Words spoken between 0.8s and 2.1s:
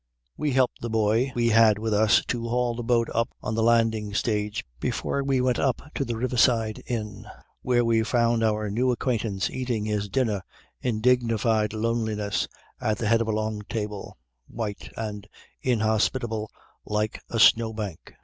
the boy we had with